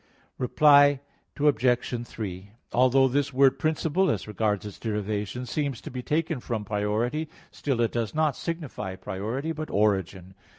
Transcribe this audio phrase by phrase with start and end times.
[0.39, 0.99] Reply
[1.39, 2.07] Obj.
[2.07, 7.29] 3: Although this word principle, as regards its derivation, seems to be taken from priority,
[7.51, 10.33] still it does not signify priority, but origin.